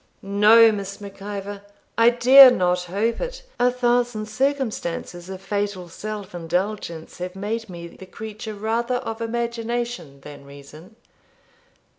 'No, 0.23 0.71
Miss 0.71 0.99
Mac 0.99 1.21
Ivor, 1.21 1.61
I 1.95 2.09
dare 2.09 2.49
not 2.49 2.85
hope 2.85 3.21
it; 3.21 3.43
a 3.59 3.69
thousand 3.69 4.25
circumstances 4.25 5.29
of 5.29 5.43
fatal 5.43 5.89
self 5.89 6.33
indulgence 6.33 7.19
have 7.19 7.35
made 7.35 7.69
me 7.69 7.85
the 7.87 8.07
creature 8.07 8.55
rather 8.55 8.95
of 8.95 9.21
imagination 9.21 10.19
than 10.21 10.43
reason. 10.43 10.95